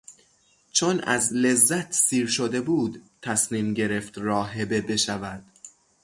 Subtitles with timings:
[0.71, 5.43] چون از لذت سیر شده بود تصمیم گرفت راهبه بشود.